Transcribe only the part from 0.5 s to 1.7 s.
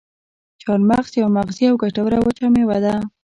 چارمغز یوه مغذي